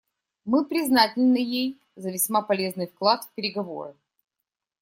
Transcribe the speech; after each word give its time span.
Мы 0.45 0.65
признательны 0.65 1.37
ей 1.37 1.79
за 1.95 2.09
весьма 2.09 2.41
полезный 2.41 2.87
вклад 2.87 3.23
в 3.25 3.29
переговоры. 3.35 3.95